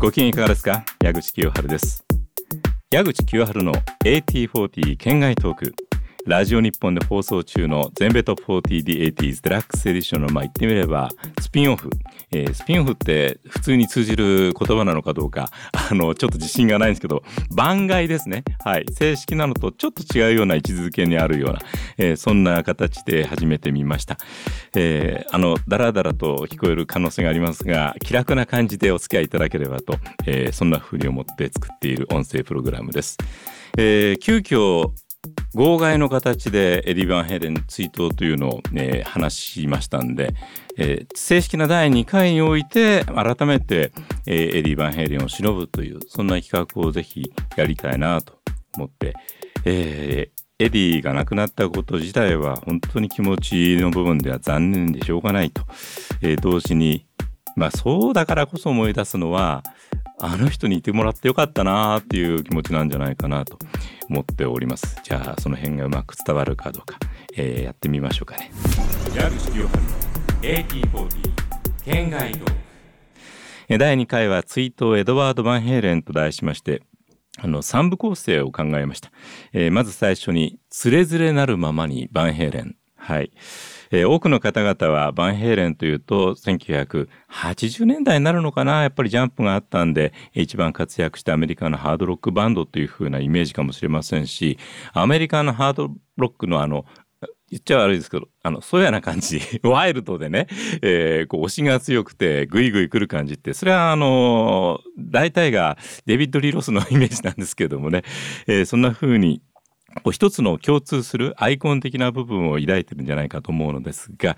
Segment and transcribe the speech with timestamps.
[0.00, 0.82] ご機嫌いかがですか？
[1.04, 2.06] 矢口清春です。
[2.90, 3.74] 矢口清春の
[4.06, 5.74] AT40 県外トーク。
[6.24, 11.10] ラジオ日本で放送中の全米トップ 40D80s デラックスエディションのまあ言ってみれば
[11.42, 11.90] スピンオフ、
[12.32, 15.50] えー、スピンオフって普通に通じる言葉なのかどうか
[15.90, 18.44] あのちょっと自信がないんですけど番外ですね。
[18.64, 18.86] はい。
[18.92, 21.58] 正式なのとちょっと違うような位置づけにあるような、
[21.98, 24.18] えー、そんな形で始めてみました、
[24.74, 33.18] えー、あのダラダラと聞こえる可能性がありますが気楽な感じでお付き合いいただければと、え、そんな風に思って作っている音声プログラムです、
[33.76, 34.90] えー、急遽
[35.54, 40.32] 号外の形でエディ・バンヘイレン追悼というのを、ね、話しましたんで、
[40.78, 43.92] えー、正式な第2回において改めて、
[44.26, 48.38] えー、エディ・バンヘイレンを偲ぶというそんな企画をぜひやりたいなと
[48.76, 49.14] 思って、
[49.64, 55.64] えー、エディが亡くなったこと自体は本当に気持ちの部分では残念でしょうがないと、
[56.40, 57.06] 同時に
[57.56, 59.64] まあそうだからこそ思い出すのは
[60.20, 63.58] あの人にいてもらってよかったなっていう気持ちなんじゃないかなと
[64.08, 65.00] 思っております。
[65.02, 66.98] じゃあその辺がうまく伝わるかどうか、
[67.36, 68.50] えー、やってみましょうかね。
[69.14, 69.88] 矢口清春の
[70.42, 71.32] AT40
[71.84, 72.46] 県外道。
[73.78, 76.82] 第2回は追悼エドワード・バンヘイレンと題しまして
[77.38, 79.12] あの3部構成を考えました、
[79.52, 83.30] えー、まず最初に「つれづれなるままにバンヘイレン」はい
[83.90, 94.58] えー、多くの方々はバンヘイレンというと1980年代になるのかなやっぱりジャンプがあったんで一番活躍したアメリカのハードロックバンドという風なイメージかもしれませんし
[94.92, 96.84] アメリカのハードロックのあの
[97.50, 100.46] 言っちゃ悪いですけど、あの、粗野な感じ、 ワイルドでね、
[100.82, 108.04] えー、こう、押しが強くて、ぐいぐい来る感じって、それは、あの、大体がデビッド・リー・ロスのイメージなんですけどもね、
[108.46, 109.42] えー、そんな風に、
[109.96, 114.36] こう一つの共通するアイコン的な部分を抱いてるんじゃないかと思うのですが、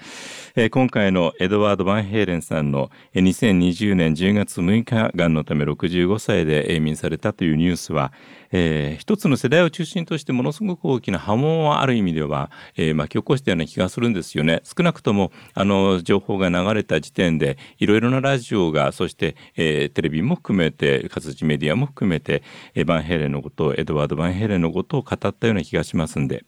[0.57, 8.13] えー、今回のエドワード・バンヘイレンさんの2020年10月6日がんのため65歳で永眠されたというニュースは、
[8.53, 14.63] えー、一つの世代を中心としてものすごく大きな波紋はある意味では、えー、巻き起こしたような気がするんですよね。
[14.65, 22.43] 少なくともあの情報が流れた時点でいろいろなラジオがそして、えー、テレビも含めて活字メディアも含めて、
[22.75, 26.45] えー、バンヘイレンのことをエドワード・ヴァンヘイレンのことを語ったような気がしますんで。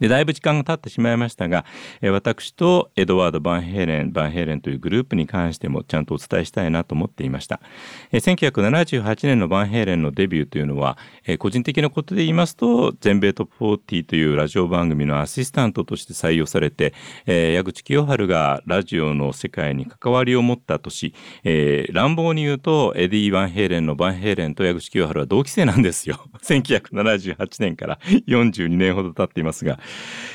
[0.00, 1.64] でだいぶ時間が経ってしまいましたが、
[2.00, 7.60] え私とエドワード・バンヘイレンバンヘイレンというグループに関してもちゃんとお伝えしたいなと思っていました、
[8.12, 16.94] え1978年のバンヘイレンのデビューというのは、え個人的なことで言いますと全米トップ40というラジオ番組のアシスタントとして採用されて、
[17.26, 26.26] え矢口清春がラジオの世界に関わりを持った年、えー、乱暴に言うとエディ・バンヘイレンのバンヘイレンと矢口清春は同期生なんですよ。
[26.42, 27.98] 1978年から
[28.28, 29.80] 42年ほど経っていますが、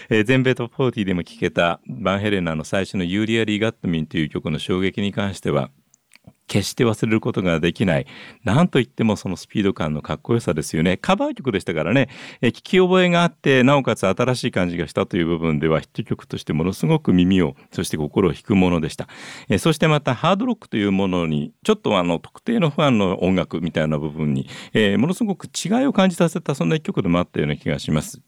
[0.09, 5.69] えー、全米トップ40でも聴けたバンヘレナの最初のユーリア・リー・ガットミンという曲の衝撃に関しては
[6.49, 8.07] 決して忘れることができない。
[8.43, 10.97] なんといってもそのスピード感のかっこよさですよね。
[10.97, 12.09] カバー曲でしたからね、
[12.41, 19.07] え聞き覚えがあって、なおかつ新しい感じがしたという部分ではヒット曲としてものすごく耳を、そして心を引くものでした。
[19.47, 28.21] えそしてまたハードロックというものに、ちょっとあの特定のファンの音楽みたいな部分に、えー、ものすごく違いを感じさせたそんな一曲でもあったような気がします。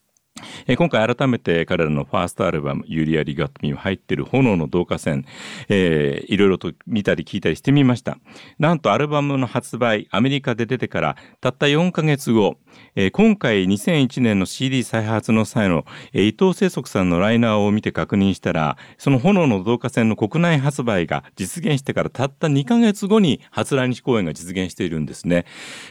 [0.67, 5.25] えー、今回改めて彼らのファーストアルバム「ユリア・リガット・ミ」入ってる炎の導火線、
[5.69, 8.17] いろいろと見たり聞いたりしてみました
[8.59, 12.57] なんとアルバムの発売アメリカで出てからたった4ヶ月後、
[12.95, 25.45] えー、今回2001年の CD 再発の際の、えー、伊藤清則さんのライナーを見て確認したらその炎の導火線の国内発売が実現してからたった2ヶ月後に初来日公演が実現しているんですね。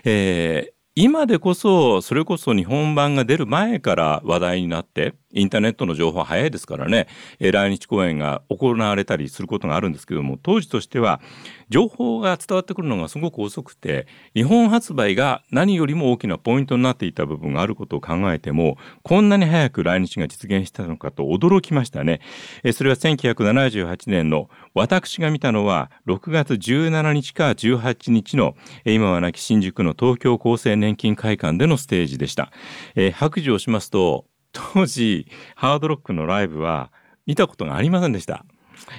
[0.05, 7.06] えー今でこそそれこそ日本版が出る前から話題になってインターネットの情報は早いですからね、
[7.39, 11.21] 来日公演が行われたりすることがあるんですけども当時としては
[11.70, 22.20] 情報が伝わってくるのがすごく遅くて日本発売が何よりも大きなポイントになっていた部分があることを考えてもこんなに早く来日が実現したのかと驚きましたね。
[22.64, 32.50] えそれは1978年の私が見たのは6月17日か18日の今は亡き新宿の東京厚生年金会館でのステージでした。
[32.97, 36.91] え白状しますと当時ハードロックのライブは
[37.27, 38.45] 見たことがありませんでした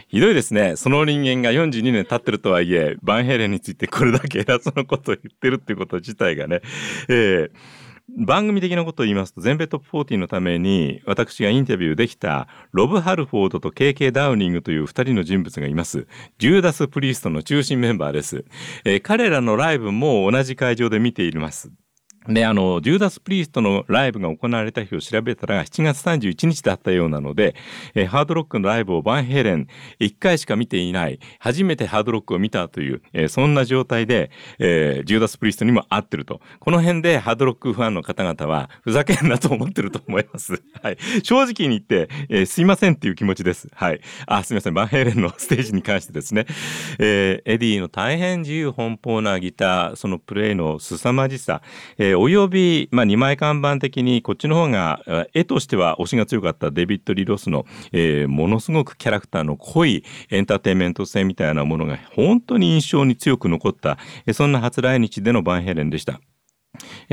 [0.07, 0.75] ひどいですね。
[0.75, 6.61] その人間が42年経ってるとはいえバンヘイレンについてこれだけ偉そうなことを言ってるっていうこと自体がね、
[7.09, 7.81] えー
[8.17, 16.07] 番組的なことを言いますと全米トップ40のために私がインタビューできたロブ・ハルフォードと KK ダウニングという2人の人物がいます。
[16.37, 18.45] ジューダス・プリーストの中心メンバーです、
[18.83, 21.71] えー、彼らのライブも同じ会場で見ています。
[22.27, 27.55] で、あの、ジューダス・プリーストのライブが行われた日を調べたら7月31日だったようなので、
[27.95, 29.67] え、ハードロックのライブをバンヘイレン
[29.99, 34.29] 1回しか見ていない、初めてハードロックを見たという、え、そんな状態で、
[34.59, 36.41] えー、ジューダス・プリーストにも合ってると。
[36.59, 40.61] この辺でハードロックファンの方々は、ふざけんなと思ってると思います。
[40.83, 40.97] はい。
[41.23, 43.67] 正直に言って、え、すいませんっていう気持ちです。
[43.73, 44.01] はい。
[44.27, 44.75] あ、すいません。
[44.75, 46.45] バンヘイレンのステージに関してですね。
[46.99, 51.63] え、エディの大変自由奔放なギター、そのプレイの凄まじさ、
[51.97, 55.01] えー、および、まあ、2枚看板的にこっちの方が
[55.33, 66.19] 絵としては押しが強かったデビッド・リー・ロスの、えー、ものすごくキャラクターの濃いエンターテインメント性みたいなものが本当に印象に強く残ったえ、そんな初来日でのバンヘイレンでした。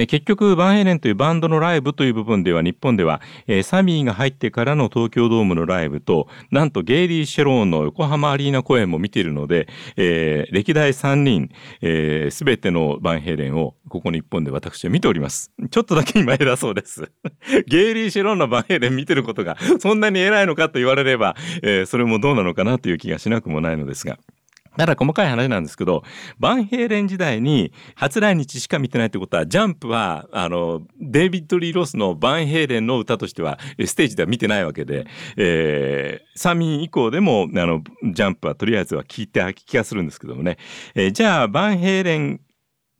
[0.06, 11.50] 結局バンヘイレンというバンドのライブという部分では日本では、えー、サミーが入ってからの東京ドームのライブとなんとゲイリー・シェローンの横浜アリーナ公演も見ているので、えー、歴代3人、
[11.82, 15.52] えー、全てのバンヘイレンをここ日本で私は見ております。
[15.70, 17.10] ちょっとだけ今偉そうです。
[17.66, 24.18] ゲイリー・シェローンのバンヘイレン見てることがそんなに偉いのかと言われれば、えー、それもどうなのかなという気がしなくもないのですが。
[24.78, 26.04] だから細かい話なんですけど、
[26.38, 37.82] バンヘイレン時代に初来日しか見てないってことは、ジャンプは、あの、デイビッド・リー・ロスのバンヘイレンの歌としては、ステージでは見てないわけで、えー、サミー以降でも、あの、
[38.12, 40.58] ジャンプはとりあえずは聞いてた気がするんですけどもね。
[40.94, 42.40] えー、じゃあ、バンヘイレン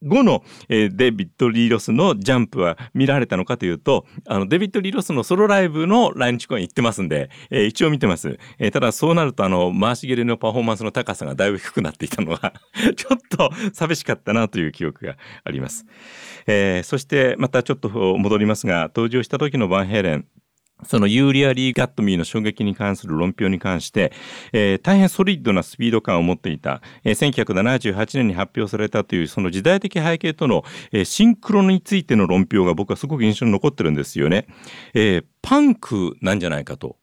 [0.02, 8.38] 後の、えー、デビッド・リー・ロスのジャンプは見られたのかというと、あの、デビッド・リー・ロスのソロライブの来日公演行ってますんで、えー、一応見てます。
[8.58, 12.52] えー、ただそうなると、あの、回し蹴りのパフォーマンスの高さがだいぶ低くなっていたのは
[12.96, 15.84] ちょっと寂しかったなという記憶があります。
[16.46, 20.26] えー、そしてまたちょっと戻りますが、登場した時のバンヘイレン、
[20.84, 24.12] そのユーリア・リー・ガットミーの衝撃に関する論評に関して、
[24.52, 34.46] えー、大変ソリッドなスピード感を持っていた、えー、1978年に発表されたというその時代的背景との、えー、シンクロについての論評が僕はすごく印象に残ってるんですよね。
[34.94, 36.96] えー、パンクなんじゃないかと。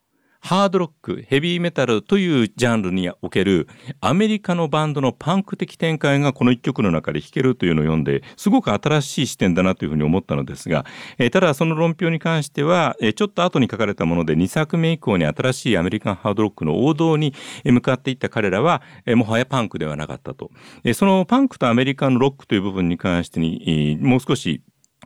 [0.45, 3.67] ハードロック、ヘビーメタルというジャンルにおける
[3.99, 10.85] アメリカのバンドのパンク的展開がこの一曲の中で弾けるというのを読んですごく新しい視点だなというふうに思ったのですが、
[11.17, 17.33] えー、ただその論評に関しては、えー、ちょっと後に書かれたもので2作目以降に新しいアメリカンハードロックの王道に
[17.63, 20.51] 向かっていった彼らは、えー、もはやパンクではなかったと、
[20.83, 24.61] え、そのパンクとアメリカのロックという部分に関してに、もう少し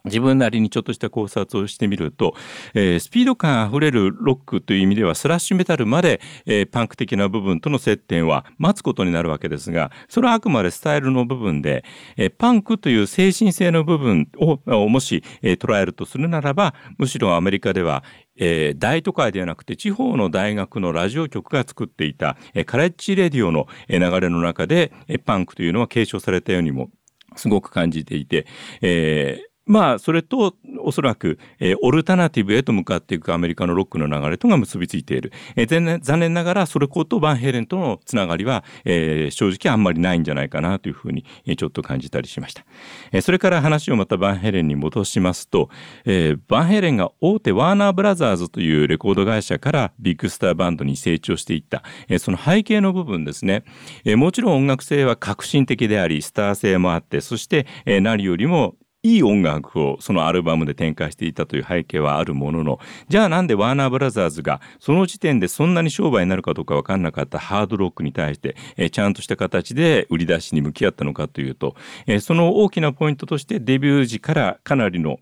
[0.05, 2.35] 自分なりにちょっとした考察をしてみると、
[2.73, 11.83] えー、スピード感あふれるロックという意味ではスラッシュメタルまで、えー、パンク的な部分との接点は待つことになるわけですがそれはあくまでスタイルの部分で、
[12.17, 18.03] えー、パンクという精神性の部分をもし、え、捉えるとするならばむしろアメリカでは
[18.39, 26.89] えー、大都会ではなくて地方の大学のラジオ局が作っていた、えー、カレッジレディオの流れの中で、え、パンクというのは継承されたようにも
[27.35, 28.47] すごく感じていて、
[28.81, 42.65] え、まあそれとおそらく、えー、オルタナティブへと向かっていくアメリカのロックの流れとが結びついている、えー、残念ながらそれことバンヘレンとのつながりは、えー、正直あんまりないんじゃないかなというふうに、えー、ちょっと感じたりしました、
[43.11, 45.69] えー、それから話をまたバンヘレンに戻しますと、
[46.03, 53.63] えー、バンヘレンが大手ワーナーブラザーズというレコード会社からビッグスターバンドに成長していった、えー、その背景の部分ですね、
[54.03, 71.75] えー、もちろん音楽性は革新的でありスター性もあってそして、えー、何よりもいい音楽をそのアルバムで展開していたという背景はあるもののじゃあなんでワーナーブラザーズがその時点でそんなに商売になるかどうか分かんなかったハードロックに対して、えちゃんとした形で売り出しに向き合ったのかというと、
[72.07, 75.19] えその大きなポイントとしてデビュー時からかなりの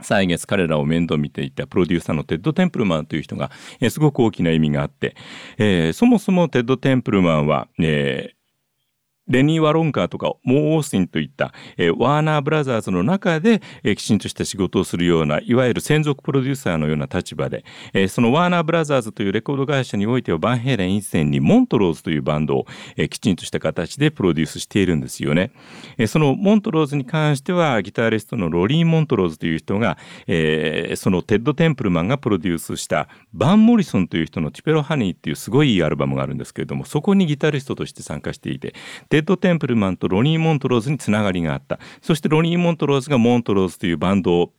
[0.00, 5.16] 歳月彼らを面倒見ていたプロデューサーのテッド・テンプルマンという人が、えー、すごく大きな意味があって、
[5.58, 8.37] えー、そもそもテッド・テンプルマンは、えー、
[9.28, 22.66] レニー・ワロンカーとかモー・オースティンといった、えー、ワーナー・ブラザーズの中で、えー、きちんとした仕事をするようないわゆる専属プロデューサーのような立場で、えー、そのワーナー・ブラザーズというレコード会社においてはバンヘイレン以前にモントローズというバンドを、
[22.96, 25.52] えー、きちんとした形でプロデュースしているんですよね。
[25.96, 38.74] えー、そのモントローズに関してはギタリストのロニー・モントローズという人が、えー、そのテッド・テンプルマンがプロデュースしたバン・モリソンという人の「テュペロ・ハニー」っていうすごいいいアルバムがあるんですけれどもそこにギタリストとして参加していて
[39.18, 41.80] テッド・テンプルマンとロニー・モントローズにつながりがあった。
[42.02, 44.52] そしてロニー・モントローズがモントローズというバンドを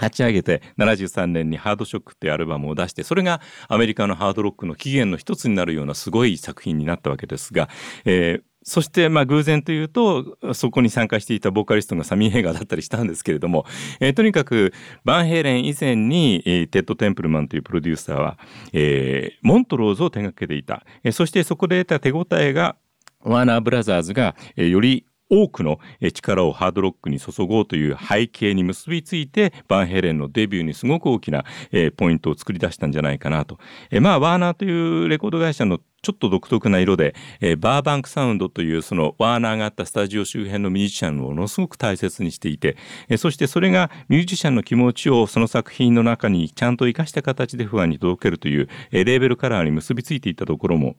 [0.00, 7.68] 立ち上げて73年に「ハードショック」っていうアルバムを出してそれがアメリカのハードロックの起源の一つになるようなすごい作品になったわけですが、
[8.04, 13.66] えー、そしてまあ偶然というとそこに参加していたボーカリストがサミー・ヘイガーだったりしたんですけれども、
[14.00, 14.72] えー、とにかく
[15.04, 18.38] バンヘイレン以前に、えー、テッド・テンプルマンというプロデューサーは、
[18.72, 22.76] えー、モントローズを手掛けていた、えー、そしてそこで得た手応えが
[23.24, 25.78] ワーナーブラザーズが、え、より多くの
[26.12, 31.44] 力をハードロックに注ごうという背景に結びついてバンヘレンのデビューにすごく大きな
[31.96, 33.58] ポイントを作り出したんじゃないかなと。
[34.00, 42.76] まあワーナーというレコード会社のちょっと独特な色で、え、バーバンクサウンドというそのワーナーがあったスタジオ周辺のミュージシャンをものすごく大切にしていて、
[43.08, 50.94] え、そしてそれがミュージシャンの気持ちをその作品の中にちゃんと生かした形で不安に届けるという、え、レーベルカラーに結びついていったところも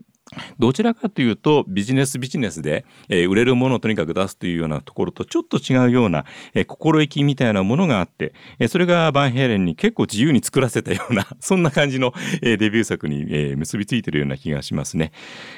[0.57, 15.11] どちらかというとビジネスビジネスで、えー、売れるものをとにかく出すというようなところとちょっと違うような、えー、心意気みたいなものがあって、えー、それがバンヘイレンに結構自由に作らせたような そんな感じの、えー、デビュー作に、えー、結びついているような気がしますね。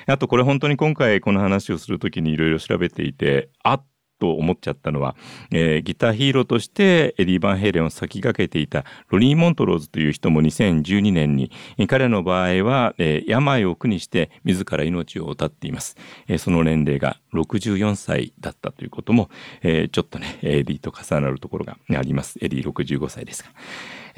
[0.05, 3.85] あとこれ本当に今回この話をするときにいろいろ調べていてあっ
[4.19, 5.15] と思っちゃったのは、
[5.51, 11.51] えー、ギターヒーローとしてエディ・バンヘイレンを先駆けていたロニー・モントローズという人も2012年に
[11.87, 15.95] 彼の場合は、えー、病を苦にして自ら命を絶っています、
[16.27, 19.29] えー、その年齢が64歳だったということも、
[19.61, 23.49] えー、ちょっとねエディと重なるところがありますエディ65歳ですが。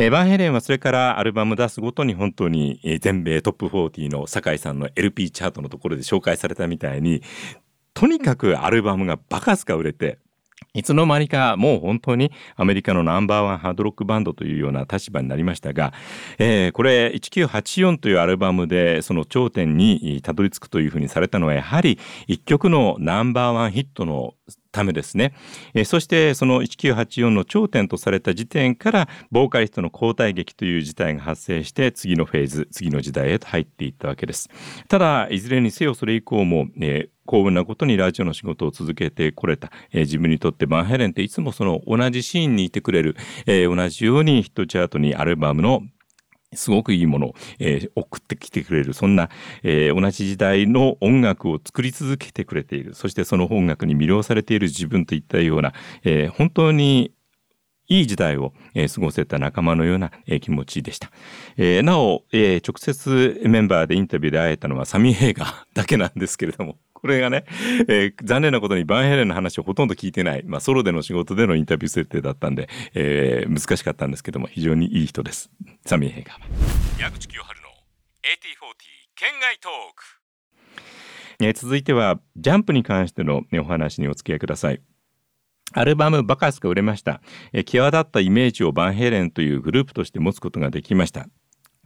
[0.01, 7.21] えー、バンヘレンはそれからアルバム出すごとに本当に、全米トップ40の酒井さんの LP チャートのところで紹介されたみたいに
[7.93, 10.19] とにかくアルバムがバカすか売れて
[10.73, 15.93] いつの間にかもう本当にアメリカのナンバーワンハードロックバンドというような立場になりましたが、
[16.37, 24.35] えー、これ1984というアルバムでその頂点にたどり着くというふうにされたのはやはり一曲のナンバーワンヒットの
[24.71, 25.33] ためですね、
[25.73, 34.49] えー、そしてその1984の頂点とされた時点からボーカリストの交代劇という事態が発生して次のフェーズ次の時代へと入っていったわけです。
[34.87, 45.83] ただいずれにせよそれ以降も、えー幸運なことにラジオの仕事を続けてこれた、えー、自分にとってバンヘレンっていつもその同じシーンにいてくれる、えー、同じようにヒットチャートにアルバムの
[46.53, 48.93] すごくいいものを、えー、送ってきてくれる。
[48.93, 49.29] そんな、
[49.63, 52.95] えー、同じ時代の音楽を作り続けてくれている。
[52.95, 57.13] そしてその音楽に魅了されている自分といったような、えー、本当に
[57.87, 61.11] いい時代を、えー、過ごせた仲間のような、えー、気持ちでした。
[61.57, 67.45] えー、なお、えー、直接メンバーでインタビューで会えたのはサミー・ヘイガーだけなんですけれども、これがね、
[67.87, 75.49] えー、残念なことにバンヘレンの話をほとんど聞いてない、まあ、ソロでの仕事でのインタビュー設定だったんで、えー、難しかったんですけども、非常にいい人です。
[75.85, 77.01] サミー・ヘイガー。
[77.01, 77.73] 矢口清春の8040
[79.15, 80.03] 県外トーク。
[81.41, 84.81] えー、続いては、ジャンプに関しての、ね、お話にお付き合いください。
[85.71, 87.21] アルバムバカスが売れました。
[87.53, 91.27] え際立ったイメージをバンヘイレンというグループとして持つことができました。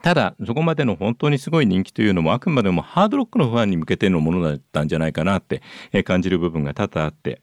[0.03, 5.62] ただ、そこまでの本当にすごい人気というのもあくまでもハードロックのファンに向けてのものだったんじゃないかなって
[6.03, 7.41] 感じる部分が多々あって、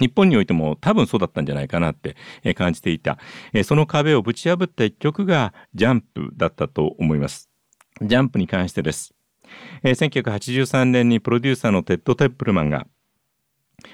[0.00, 2.16] 日本においても多分そうだったんじゃないかなって
[2.56, 3.18] 感じていた。
[3.62, 7.50] その壁をぶち破った一曲がジャンプだったと思います。
[8.02, 9.14] ジャンプに関してです。
[9.84, 12.88] 1983年にプロデューサーのテッド・テンプルマンが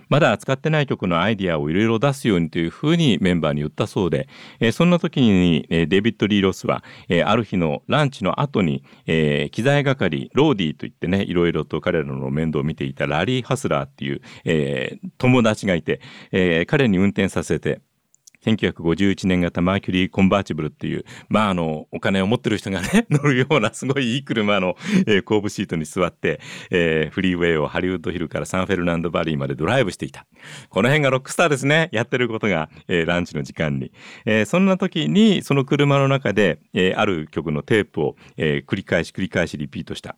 [0.08, 4.28] まだ扱ってない曲のアイディアをいろいろ出すようにというふうにメンバーに言ったそうで、
[4.60, 17.80] えー、そんな時に、えー、デビッド・リー・ロスは、えー、ある日のランチの後に、えー、機材係ローディーといってねいろいろと彼らの面倒を見ていたラリー・ハスラーっていう、えー、友達がいて、えー、彼に運転させて
[18.44, 30.26] 1951年型マーキュリーコンバーチブルっていう、まああの、お金を持ってる人がね、 乗るようなすごいいい車の、えー、後部シートに座って、えー、フリーウェイをハリウッドヒルからサンフェルナンドバリーまでドライブしていた。
[30.68, 31.88] この辺がロックスターですね。
[31.92, 33.92] やってることが、えー、ランチの時間に。
[34.24, 40.16] えー、そんな時に、その車の中で、えー、ある曲のテープを、えー、繰り返し繰り返しリピートした。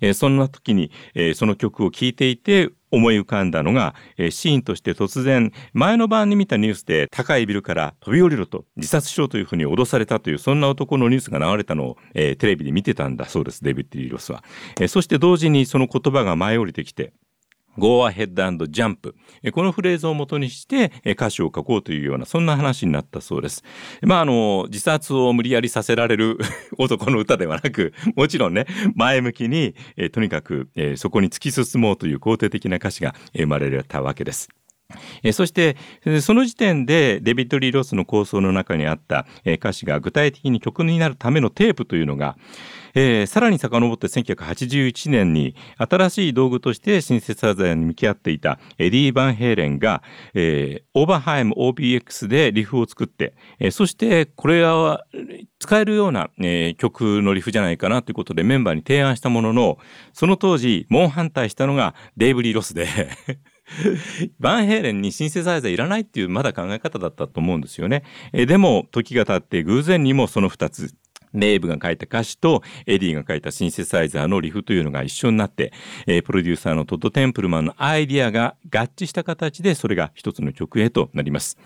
[0.00, 14.42] えー、そんな時に、えー、その曲を聴いていて思い浮かんだのが、えー、シーンとして突然前の晩に見たニュースで高いビルから飛び降りろと自殺しろというふうに脅されたというそんな男のニュースが流れたのを、えー、テレビで見てたんだそうですデビッド・リーロスは、
[14.80, 17.12] えー、そして同時にその言葉が舞い降りてきて
[17.78, 19.14] Go ahead and jump
[19.52, 23.62] このフレーズを元にして歌詞を書こうというようなそんな話になったそうです。
[24.02, 26.38] まああの自殺を無理やりさせられる
[26.78, 29.74] 男の歌ではなくもちろんね前向きに
[30.12, 34.48] とにかくそこに突き進もうという肯定的な歌詞が生まれたわけです。
[35.32, 35.76] そして
[36.20, 42.36] その時点でデビッド・リー・ロスの構想の中にあった歌詞が具体的に曲になるためのテープというのが
[42.94, 50.02] えー、さらに遡って1981年に新しい道具としてシンセサイザーに向き合っていたエディ・バンヘイレンが、
[50.34, 55.04] えー、オーバーハイム OBX でリフを作って、えー、そしてこれは
[55.58, 59.78] 使えるような、えー、曲のリフじゃないかなということでメンバーに提案したものの
[60.12, 62.86] その当時猛反対したのがデイブ・リー・ロスで
[64.38, 68.04] バンヘイレンにシンセサイザーいらないっていうまだ考え方だったと思うんですよね。
[68.32, 70.94] えでも時が経って偶然にもその2つ
[71.34, 75.72] デーブが書いた歌詞とエディが書いたシンセサイザーのリフというのが一緒になって、
[76.06, 81.58] えー、プロデューサーのテッド・テンプルマンのアイディアが合致した形でそれが一つの曲へとなります。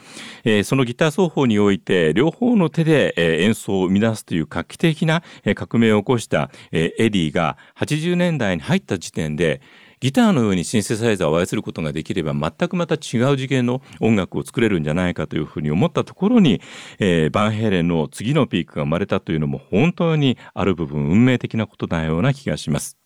[0.45, 9.61] えー、そのギター奏法において両方の手で、えー、演奏を生み出すという画期的な、えー、革命を起こした、えー、エディが80年代に入った時点で
[10.01, 16.61] ギターのようにシンセサイザーを操ることができれば全くまた違う次元の音楽を作れるんじゃないかというふうに思ったところに、
[16.99, 22.99] えー、バンヘイレンの次のピークが生まれたというのも本当にある部分運命的なことなような気がします。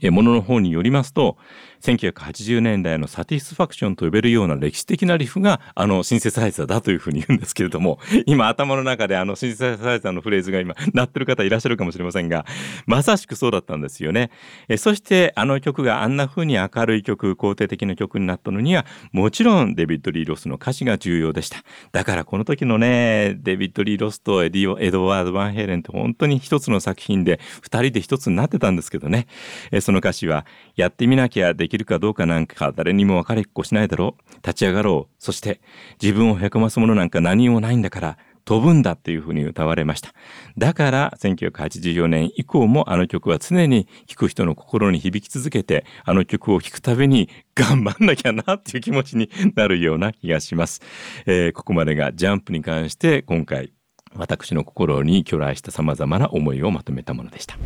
[0.00, 1.36] えものの方によりますと
[1.80, 12.44] 1980年代のサティスファクションと呼べるような歴史的なリフがあのシンセサイザーだというふうに言うんですけれども 今頭の中であのシンセサイザーのフレーズが今鳴ってる方いらっしゃるかもしれませんが
[12.86, 14.30] まさしくそうだったんですよね。
[14.68, 21.62] えそしてあの曲があんな風に明るい曲肯定的な曲になったのにはもちろんデビッド・リー・ロスの歌詞が重要でした。
[21.92, 29.26] だからこの時のねデビッド・リー・ロスとエディオ・エドワード・バンヘイレンって本当に一つの作品で二人で一つになってたんですけどね。
[29.70, 30.46] えその歌詞は
[30.76, 34.34] やってみなきゃできるかどうかなんか誰にも分かりっこしないだろう。
[34.36, 35.14] 立ち上がろう。
[35.18, 35.60] そして
[36.02, 40.12] 自分をへこますものなんか何もないんだから飛ぶんだっていうふうに歌われました。
[40.58, 50.80] だから1984年以降もあの曲は常に聴く人の心に響き続けてあの曲を聴くたびに頑張んなきゃなっていう気持ちになるような気がします、
[51.26, 53.72] えー、ここまでがジャンプに関して今回
[54.14, 57.56] 私の心に去来した様々な思いをまとめたものでした。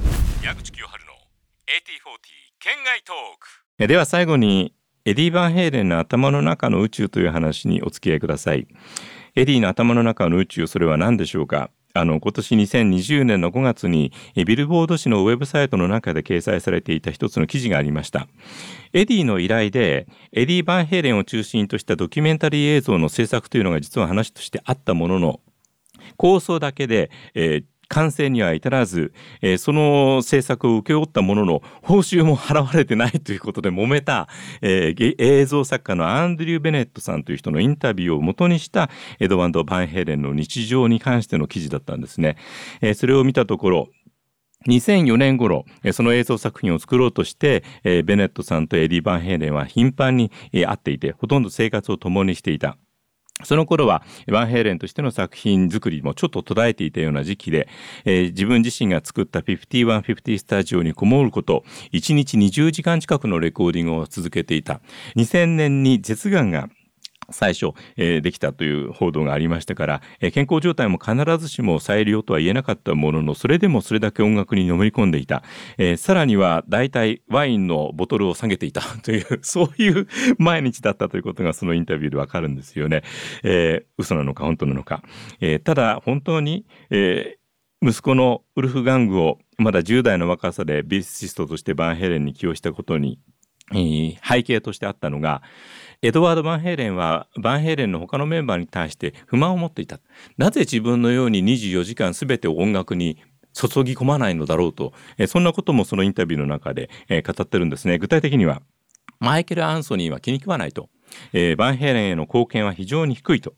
[0.43, 3.64] 矢口清治の AT40 圏外トーク。
[3.79, 4.73] では最後に
[5.05, 8.69] エディ・バンヘイレンの頭の中の宇宙という話にお付き合いください。
[9.35, 11.71] エディの頭の中の宇宙それは何でしょうか？
[11.93, 18.29] あの今年2020年の5月にビルボード誌のウェブサイトの中で掲載されていた一つの記事がありました。
[18.93, 25.41] エディの依頼でエディ・バンヘイレンを中心としたドキュメンタリー映像の制作というのが実は話としてあったものの
[26.17, 29.13] 構想だけで、えー、完成には至らず、
[29.43, 34.29] えー、その制作を請け負ったものの報酬も払われてないということで揉めた、
[34.63, 42.37] えー、映像作家のアンドリュー・ベネットさんという人のインタビューを元にしたエドワード・バンヘイレンの日常に関しての記事だったんですね。
[42.81, 43.89] えー、それを見たところ
[44.67, 52.79] 2004年頃、その映像作品を作ろうとして、ベネットさんとエディ・バンヘイレンは頻繁に会っていて、ほとんど生活を共にしていた。
[53.43, 57.69] その頃はワンヘイレンとしての作品作りもちょっと途絶えていたような時期で、
[58.05, 64.81] えー、自分自身が作った5150スタジオにこもること1日20時間近くのレコーディングを続けていた。
[65.17, 66.69] 2000年に舌がんが
[67.31, 75.43] 最初、えー、できたという報道がありましたから、えー、健康状態も必ずしも再利用とは言えなかったもののそれでもそれだけ音楽にのめり込んでいた、
[75.79, 78.83] えー、さらには大体ワインのボトルを下げていた。
[79.03, 80.07] というそういう
[80.39, 83.03] 毎日だったということがそのインタビューでわかるんですよね、
[83.43, 85.03] えー、嘘なのか本当なのか、
[85.41, 93.21] えー、ただ本当に、えー、息子のウルフ・ガングをまだ10代の若さでビーシストとしてバンヘレンに起用したことに、
[93.73, 95.43] 背景としてあったのが
[96.03, 100.01] エドワード・バンヘイレンはバンヘイレンの他のメンバーに対して不満を持っていた。
[100.37, 103.23] なぜ自分のように24時間全てを音楽に
[103.55, 104.93] 注ぎ込まないのだろうと、
[105.29, 106.91] そんなこともそのインタビューの中で、
[107.27, 107.99] 語ってるんですね。
[107.99, 108.61] 具体的には
[109.19, 110.91] マイケル・アンソニーは気に食わないと、
[111.57, 113.55] バンヘイレンへの貢献は非常に低いと、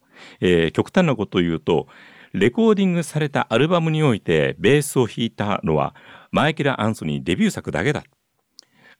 [0.72, 1.88] 極端なことを言うと
[2.32, 5.94] レコーディングされたアルバムにおいてベースを弾いたのは
[6.30, 8.04] マイケル・アンソニーデビュー作だけだ。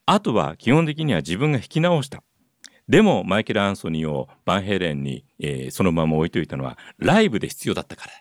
[0.07, 2.23] あとは基本的には自分が弾き直した
[2.89, 8.13] でもマイケル・アンソニーをバンヘイレンに、えー、そのまま置いといたのはライブで必要だったから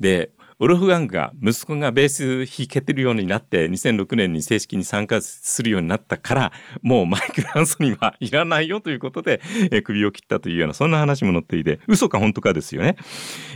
[0.00, 12.96] でウルフガンが息子がベース弾けてるようになって2006年に正式に参加するようになったからもう マイケル・アンソニーはいらないよということで、えー、首を切ったというようなそんな話も載っていて嘘か本当かですよね。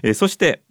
[0.05, 0.63] えー、そして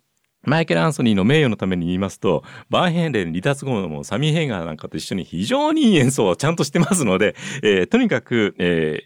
[0.43, 9.03] マイケル・アンソニーの名誉のために言いますと、バーヘンレン離脱後のサミー・ヘイガーなんかと一緒に非常にいい演奏をちゃんとしてますので、えー、とにかく、え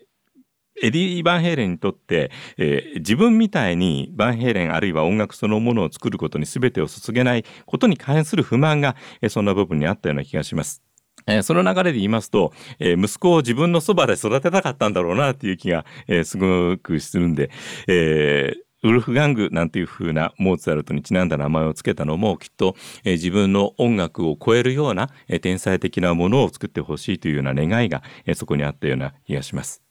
[0.81, 10.81] ー、エディ・バンヘイレンにとって、えー、自分みたいにバンヘイレンあるいは音楽そのものを作ることに全てを注げないことに関する不満が、えー、そんな部分にあったような気がします。
[11.27, 17.49] えー、その流れで言いますと、えー、息子を自分のそばで育てたかったんだろうなっていう気が、えー、すごくするんで、
[17.87, 29.81] えーウルフガングなんていう風なモーツァルトにちなんだ名前を付けたのもきっと、えー、自分の音楽を超えるような、えー、天才的なものを作ってほしいというような願いが、えー、そこにあったような気がします。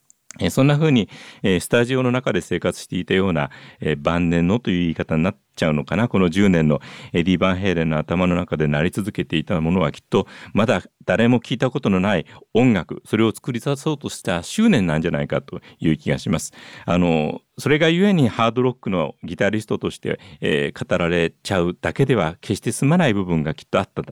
[0.41, 1.09] えそんな風に、
[1.45, 6.09] えスタジオの中で生活していたような、え晩年のという言い方になっちゃうのかな？
[6.09, 6.81] この10年の
[7.13, 16.53] エディ・バンヘイレンの頭の中で鳴り続けていたものはきっとまだ誰も聞いたことのない音楽それを作り出そうとした執念なんじゃないかという気がします。
[16.87, 24.03] あのそれがゆえにハードロックのギタリストとして、えー、語られちゃうだけでは決して済まない部分がきっとあった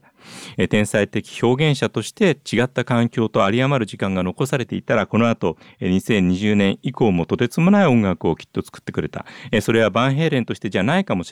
[0.56, 11.31] えー、天才的表現者として違った環境と有り余る時間が残されていたらこの後、えー、2020年以降もとてつもない音楽をきっと作ってくれた、えー、それはバンヘイレンとしてじゃないかもし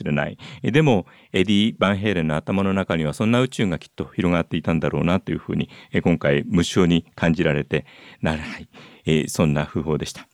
[0.63, 7.85] え、でもエディ・バンヘイレンの頭の中にはそんな宇宙がきっと広がっていたんだろうなというふうに、え、今回無性に感じられて
[8.21, 8.67] ならない、
[9.05, 10.27] え、そんな訃報でした。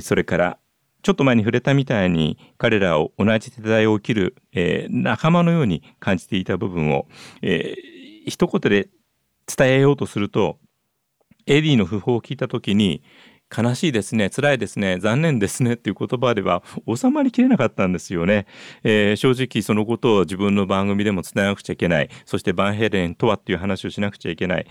[0.00, 0.58] それから
[1.02, 7.06] ちょっと前に触れたみたいに彼らを同じ世代を生きる、えー、仲間のように感じていた部分を、
[7.42, 8.88] えー、一言で
[9.46, 10.58] 伝えようとすると
[11.46, 13.02] エディの訃報を聞いた時に
[13.56, 18.46] 悲しいですね辛いですね残念ですねっていう言葉では収まりきれなかったんですよね、
[18.84, 22.10] えー、正直そのことを自分の番組でも伝えなくちゃいけない。
[22.24, 24.66] そしてバンヘレンとはっていう話をしなくちゃいけない。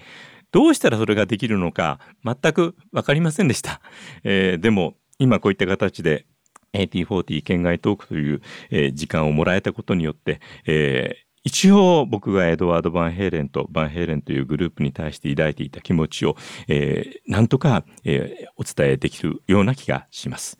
[0.51, 3.81] どうしたらそれができるのか全く分かりませんでした、
[4.23, 6.25] えー、でも今こういった形で
[6.73, 20.59] AT40 県外トークという、えー、時間をもらえたことによって、えー、一応僕がエドワード・バンヘイレンとバンヘイレンというグループに対して抱いていた気持ちを、えー、なんとか、えー、お伝えできるような気がします。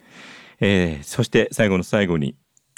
[0.59, 2.35] えー、そして最後の最後に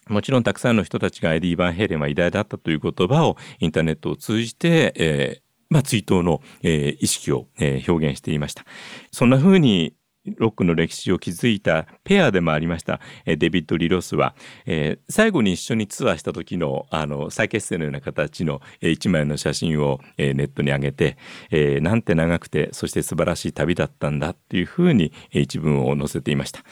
[0.10, 8.65] もちろんたくさんの人たちがエディ・バンヘイレンは偉大だったという言葉をインターネットを通じて、えーまあ、追悼の、えー、意識を、えー、表現していました。
[9.13, 9.93] そんな風に
[10.25, 12.99] ロックの歴史を築いたペアでもありました。
[13.25, 21.17] デビッド・リー・ロスは、えー、最後に一緒にツアーした時のあの再結成のような形の、一枚の写真を、ネットに上げて、
[21.49, 26.63] えー、なんて長くてそして素晴らしい旅だったんだっていうふうに、一文を載せていました、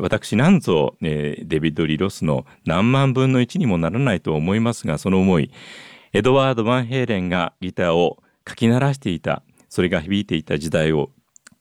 [0.00, 5.50] 私なんぞ、デビッド・リロスの何万分の1にもならないと思いますがその思い
[6.12, 11.10] エドワード・バンヘイレンがギターをかき鳴らしていたそれが響いていた時代を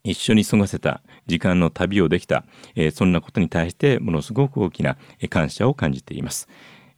[0.06, 4.98] 一緒に過ごせた時間の旅をできた、えー、そんなことに対してものすごく大きな
[5.30, 6.48] 感謝を感じています。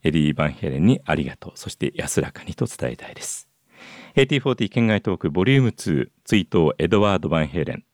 [0.04, 3.48] エリー・バンヘレンにありがとう、そして安らかにと伝えたいです。
[4.14, 7.84] AT40 県外トークボリューム2追悼エドワード・バンヘイレン。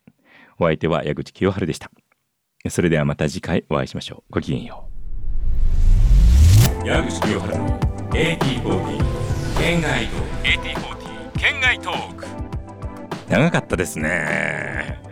[0.59, 1.91] お相手は矢口清春でした。
[2.69, 4.33] それではまた次回お会いしましょう。
[4.33, 4.89] ごきげんよ
[6.83, 6.87] う。
[6.87, 8.99] 矢口清春の AT40
[9.59, 10.49] 県外トーク。
[10.49, 12.27] AT40 県外トーク。
[13.29, 15.04] 長かったですね。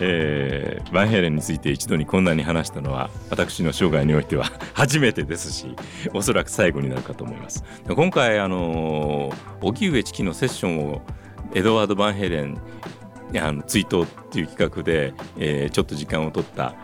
[0.00, 5.74] えー、バンヘイレンについて一度にこんなに話したのは私の生涯においては初めてですし
[6.14, 7.64] おそらく最後になるかと思います。
[7.88, 11.02] 今回あの荻上チキのセッションを
[11.54, 12.60] エドワード・バンヘイレン
[13.36, 16.74] あの追悼っていう企画で、えー、ちょっと時間を取った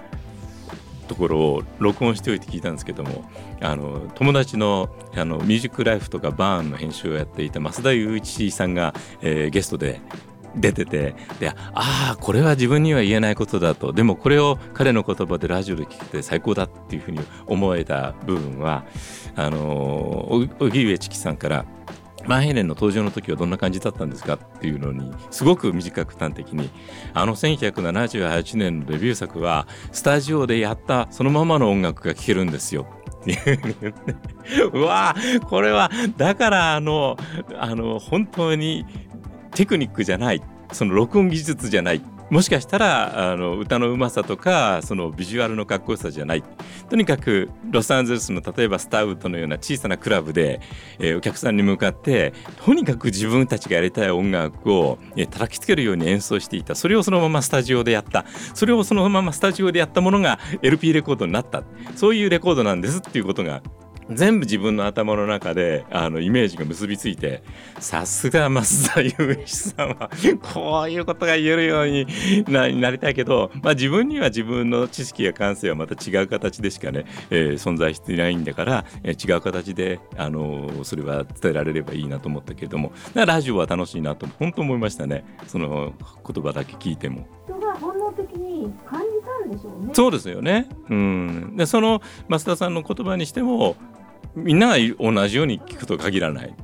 [1.08, 10.00] ところを録音しておいて聞いたんですけどもあの友達のあのミュージックライフとかバーンの編集をやっていた増田雄一さんが、えー、ゲストで
[10.56, 18.84] 出ててでああこれは自分には言えないことだとでもこれを彼の言葉でラジオで聞けて最高だっていうふうに思えた部分は
[19.36, 20.28] あの
[20.60, 21.64] 荻上チキさんから
[22.26, 26.70] マンヘレンの登場の時はどんな感じだったんですかっていうのにすごく短く端的に
[27.12, 32.86] あの1978年のデビュー作はスタジオでやったそのままの音楽が聴けるんですよ。
[34.74, 35.16] うわ
[35.48, 37.16] これはだからあの
[37.58, 38.84] あの本当に
[39.54, 46.42] テクニックじゃないその録音技術じゃないもしかしたらあの歌のうまさとかそのビジュアルのかっこよさじゃない。
[46.88, 50.60] とにかくロサンゼルスの例えばスターウッドのような小さなクラブで、
[50.98, 52.32] えー、お客さんに向かって
[52.64, 56.74] とにかく自分たちがやりたい音楽を、えー、叩きつけるように演奏していた。
[56.74, 58.24] それをそのままスタジオでやった。
[58.54, 61.62] それをそのままスタジオでやったものが LP レコードになった。
[61.94, 63.62] そういうレコードなんですっていうことが
[64.10, 67.42] 全部自分の頭の中であのイメージが結びついて
[67.78, 70.10] さすが増田雄一さんは
[70.52, 72.06] こういうことが言えるように
[72.48, 85.92] ななりたいけど、まあ、自分には自分の知識や感性はまた違う形でしかね、えー、存在していないんだから、えー、違う形で、あのー、それは伝えられればいいなと思ったけれどもラジオは楽しいなと本当思いましたねその
[86.26, 87.26] 言葉だけ聞いても。
[87.44, 89.90] 人が本能的に感じたんでしょうね。
[89.94, 90.68] そうですよね。
[90.88, 91.56] うん。
[91.56, 93.76] でその増田さんの言葉にしても
[94.34, 96.54] みんなが同じように聞くと限らない。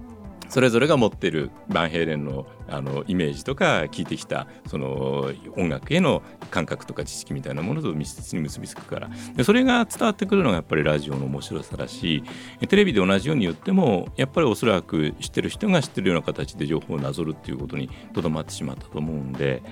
[0.50, 9.11] それぞれが持っているバンヘイレンのあのイメージとか聞いてきたその音楽への感覚とか知識みたいなものと密接に結びつくから。
[9.37, 12.24] でそれが伝わってくるのがやっぱりラジオの面白さだし
[12.68, 19.62] テレビで同じように言ってもやっぱりおそらく知ってる人が知ってるような形で情報をなぞるっていうことにとどまってしまったと思うんで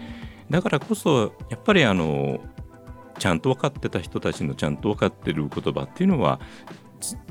[0.49, 2.41] だからこそやっぱりあの
[3.19, 6.41] ちゃんと分かってた人たちのちゃんと分かってる言葉っていうのは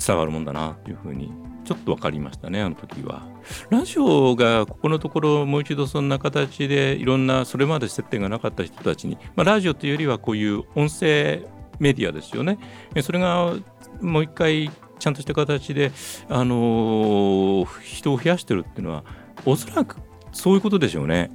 [0.05, 1.31] 伝わるもんだなというふうに
[1.65, 3.27] ちょっと分かりましたねあの時は。
[3.69, 11.45] ラジオがここのところもう一度そんな形でいろんなそれまで接点がなかった人たちに、まあ、ラジオというよりはこういう音声
[11.79, 12.57] メディアですよね。
[13.01, 13.53] それが
[14.01, 15.91] もう一回ちゃんとした形で、
[16.29, 19.03] あのー、人を増やしてるっていうのは
[19.45, 19.97] おそらく
[20.31, 21.31] そういうことでしょうね。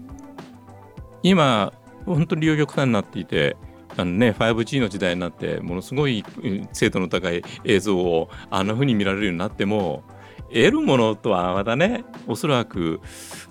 [1.22, 1.72] 今
[2.06, 3.56] 本当に利用極端になっていて
[3.96, 6.24] あのね 5G の時代になってものすごい
[6.72, 10.02] 精度の高い映像をあんな風に見られるようになっても
[10.48, 13.00] 得るものとはまたねおそらく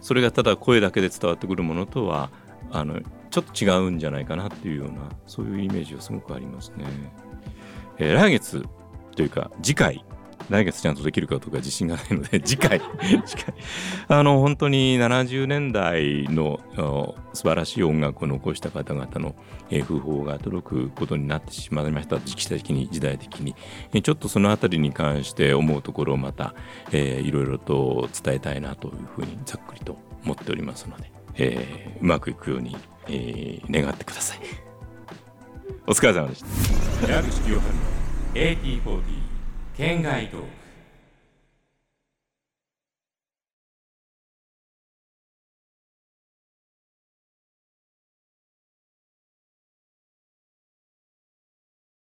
[0.01, 2.29] それがただ声だけで伝わってくるものとは
[2.71, 6.85] あのちょっと違うんじゃないかなっていうようなそういうイメージがすごくありますね。
[7.97, 8.65] えー、来月
[9.15, 10.05] というか次回
[10.49, 12.81] 来月ちゃんとできるかとか自信がないので 次回
[14.07, 16.59] あの本当に70年代の
[17.33, 19.35] 素晴らしい音楽を残した方々の、
[19.69, 22.19] 訃報が届くことになってしまいました。
[22.19, 23.55] 時期的に時代的に、
[24.01, 26.53] ちょっとその辺りに関して思うところをまた、
[26.91, 32.75] えー、いろいろと伝えたいなというふうにざっくりと思っておりますので、えー、うまくいくように、
[33.07, 34.39] えー、願ってください。
[35.87, 36.47] お疲れ様でした。
[39.81, 40.60] 県外と